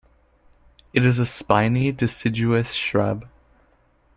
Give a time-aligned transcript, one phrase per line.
[0.93, 3.27] It is a spiny deciduous shrub.